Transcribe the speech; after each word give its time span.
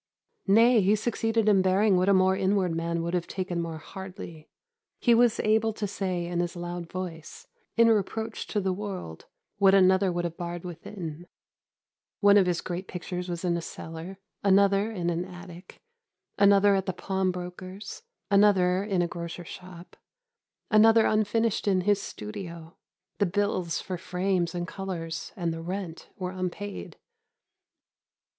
Nay, 0.47 0.81
he 0.81 0.95
succeeded 0.95 1.47
in 1.47 1.61
bearing 1.61 1.95
what 1.95 2.09
a 2.09 2.13
more 2.15 2.35
inward 2.35 2.73
man 2.75 3.03
would 3.03 3.13
have 3.13 3.27
taken 3.27 3.61
more 3.61 3.77
hardly. 3.77 4.49
He 4.99 5.13
was 5.13 5.39
able 5.41 5.73
to 5.73 5.85
say 5.85 6.25
in 6.25 6.39
his 6.39 6.55
loud 6.55 6.89
voice, 6.91 7.45
in 7.77 7.87
reproach 7.87 8.47
to 8.47 8.59
the 8.59 8.73
world, 8.73 9.27
what 9.59 9.75
another 9.75 10.11
would 10.11 10.25
have 10.25 10.37
barred 10.37 10.63
within: 10.63 11.27
one 12.19 12.35
of 12.35 12.47
his 12.47 12.61
great 12.61 12.87
pictures 12.87 13.29
was 13.29 13.45
in 13.45 13.55
a 13.55 13.61
cellar, 13.61 14.17
another 14.43 14.89
in 14.91 15.11
an 15.11 15.23
attic, 15.23 15.83
another 16.35 16.73
at 16.73 16.87
the 16.87 16.93
pawnbroker's, 16.93 18.01
another 18.31 18.83
in 18.83 19.03
a 19.03 19.07
grocer's 19.07 19.49
shop, 19.49 19.95
another 20.71 21.05
unfinished 21.05 21.67
in 21.67 21.81
his 21.81 22.01
studio; 22.01 22.75
the 23.19 23.27
bills 23.27 23.79
for 23.79 23.99
frames 23.99 24.55
and 24.55 24.67
colours 24.67 25.31
and 25.35 25.53
the 25.53 25.61
rent 25.61 26.09
were 26.17 26.31
unpaid. 26.31 26.97